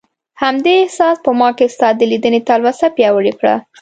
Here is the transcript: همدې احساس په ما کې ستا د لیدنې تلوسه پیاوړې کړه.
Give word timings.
همدې 0.41 0.73
احساس 0.81 1.17
په 1.25 1.31
ما 1.39 1.49
کې 1.57 1.65
ستا 1.75 1.87
د 1.95 2.01
لیدنې 2.11 2.39
تلوسه 2.47 2.87
پیاوړې 2.95 3.33
کړه. 3.39 3.55